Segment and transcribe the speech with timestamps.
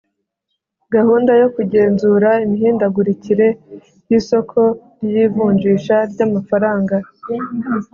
[0.93, 3.47] gahunda yo kugenzura imihindagurikire
[4.09, 4.59] y'isoko
[5.03, 6.95] ry'ivunjisha ry'amafaranga.